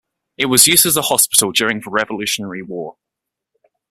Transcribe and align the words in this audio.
It 0.35 0.47
was 0.47 0.65
used 0.65 0.87
as 0.87 0.97
a 0.97 1.03
hospital 1.03 1.51
during 1.51 1.79
the 1.81 1.91
Revolutionary 1.91 2.63
War. 2.63 2.95